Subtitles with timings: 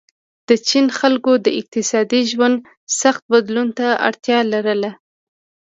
[0.47, 2.57] د چین خلکو اقتصادي ژوند
[3.01, 4.91] سخت بدلون ته اړتیا لرله.